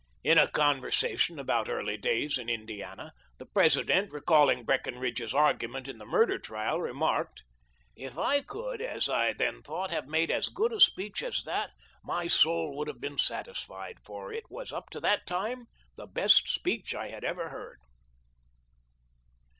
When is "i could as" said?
8.17-9.07